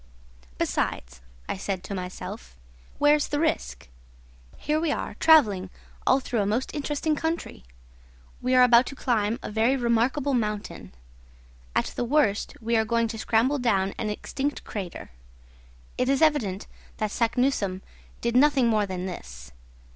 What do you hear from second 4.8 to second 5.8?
are travelling